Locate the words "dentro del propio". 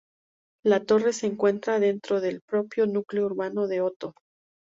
1.79-2.87